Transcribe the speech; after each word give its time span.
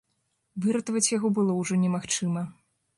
Выратаваць 0.67 1.05
яго 1.17 1.33
было 1.37 1.59
ўжо 1.61 1.81
немагчыма. 1.85 2.49